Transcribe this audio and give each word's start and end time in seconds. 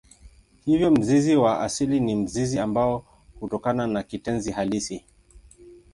Hivyo 0.65 0.91
mzizi 0.91 1.35
wa 1.35 1.61
asili 1.61 1.99
ni 1.99 2.15
mzizi 2.15 2.59
ambao 2.59 3.05
hutokana 3.39 3.87
na 3.87 4.03
kitenzi 4.03 4.51
halisi. 4.51 5.03